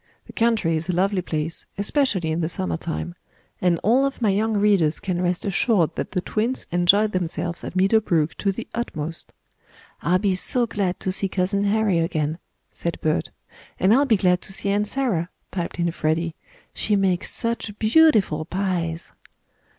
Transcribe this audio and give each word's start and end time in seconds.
The 0.25 0.33
country 0.33 0.75
is 0.75 0.89
a 0.89 0.93
lovely 0.93 1.21
place, 1.21 1.67
especially 1.77 2.31
in 2.31 2.41
the 2.41 2.49
summer 2.49 2.75
time, 2.75 3.13
and 3.61 3.79
all 3.83 4.03
of 4.03 4.19
my 4.19 4.31
young 4.31 4.53
readers 4.57 4.99
can 4.99 5.21
rest 5.21 5.45
assured 5.45 5.95
that 5.95 6.13
the 6.13 6.21
twins 6.21 6.65
enjoyed 6.71 7.11
themselves 7.11 7.63
at 7.63 7.75
Meadow 7.75 7.99
Brook 7.99 8.33
to 8.39 8.51
the 8.51 8.67
utmost. 8.73 9.31
"I'll 10.01 10.17
be 10.17 10.33
so 10.33 10.65
glad 10.65 10.99
to 11.01 11.11
see 11.11 11.27
Cousin 11.29 11.65
Harry 11.65 11.99
again," 11.99 12.39
said 12.71 12.97
Bert. 12.99 13.29
"And 13.79 13.93
I'll 13.93 14.05
be 14.05 14.17
glad 14.17 14.41
to 14.41 14.51
see 14.51 14.71
Aunt 14.71 14.87
Sarah," 14.87 15.29
piped 15.51 15.77
in 15.77 15.91
Freddie. 15.91 16.33
"She 16.73 16.95
makes 16.95 17.29
such 17.31 17.77
_beau_tiful 17.77 18.49
pies!" 18.49 19.11